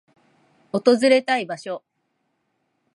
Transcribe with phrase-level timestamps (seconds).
[0.71, 1.83] 訪れたい場所